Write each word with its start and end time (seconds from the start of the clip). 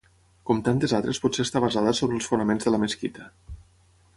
Com 0.49 0.61
tantes 0.67 0.95
altres 0.99 1.19
potser 1.25 1.45
està 1.47 1.61
basada 1.65 1.93
sobre 1.99 2.17
els 2.21 2.31
fonaments 2.33 2.69
de 2.71 2.75
la 2.77 2.81
mesquita. 2.85 3.29